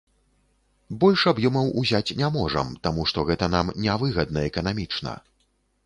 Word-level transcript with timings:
Больш 1.03 1.25
аб'ёмаў 1.31 1.69
ўзяць 1.83 2.15
не 2.23 2.31
можам, 2.39 2.73
таму 2.87 3.01
што 3.13 3.29
гэта 3.31 3.53
нам 3.57 3.73
не 3.87 4.01
выгадна 4.07 4.39
эканамічна. 4.51 5.13